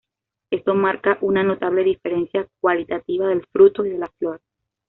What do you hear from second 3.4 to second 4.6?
fruto y de la flor.